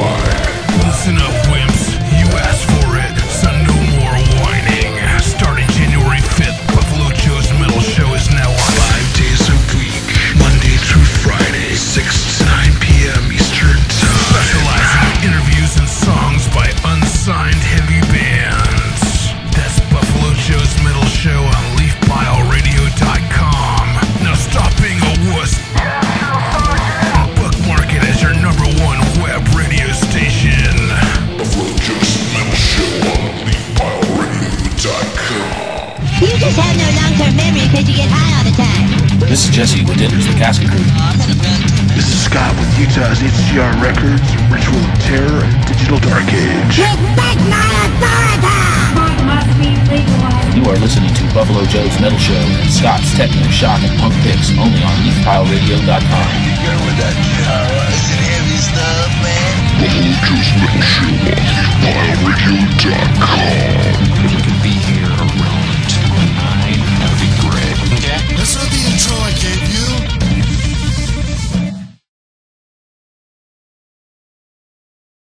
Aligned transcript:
worldwide. 0.00 0.29
You 36.30 36.38
just 36.38 36.54
have 36.62 36.78
no 36.78 36.86
long-term 36.94 37.34
memory 37.34 37.66
because 37.66 37.90
you 37.90 37.98
get 37.98 38.06
high 38.06 38.38
all 38.38 38.46
the 38.46 38.54
time. 38.54 38.86
This 39.26 39.42
is 39.42 39.50
Jesse 39.50 39.82
with 39.82 39.98
Enters 39.98 40.30
the 40.30 40.38
Casket 40.38 40.70
Crew. 40.70 40.86
This 41.98 42.06
is 42.06 42.22
Scott 42.22 42.54
with 42.54 42.70
Utah's 42.78 43.18
HCR 43.18 43.74
Records, 43.82 44.22
Ritual 44.46 44.78
of 44.78 44.94
Terror, 45.02 45.42
and 45.42 45.58
Digital 45.66 45.98
Dark 45.98 46.30
Age. 46.30 46.78
Respect 46.78 47.42
my 47.50 47.66
authority! 47.82 48.30
You 50.54 50.62
are 50.70 50.78
listening 50.78 51.10
to 51.18 51.24
Buffalo 51.34 51.66
Joe's 51.66 51.98
Metal 51.98 52.14
Show, 52.22 52.38
and 52.38 52.70
Scott's 52.70 53.10
techno, 53.18 53.42
shock, 53.50 53.82
and 53.82 53.90
punk 53.98 54.14
picks 54.22 54.54
only 54.54 54.78
on 54.86 54.94
LeafPileRadio.com. 55.02 56.30
Buffalo 59.82 60.14
Joe's 60.22 60.50
Metal 60.62 60.78
Show. 60.78 61.39